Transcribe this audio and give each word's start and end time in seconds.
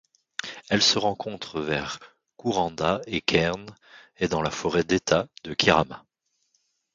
Elle 0.69 0.81
se 0.81 0.97
rencontre 0.97 1.61
vers 1.61 1.99
Kuranda 2.35 3.01
et 3.05 3.21
Cairns 3.21 3.67
et 4.17 4.27
dans 4.27 4.41
la 4.41 4.49
forêt 4.49 4.83
d'État 4.83 5.27
de 5.43 5.53
Kirrama. 5.53 6.03